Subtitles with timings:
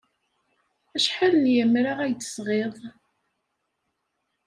[0.95, 2.75] Acḥal n yemra ay d-tesɣiḍ?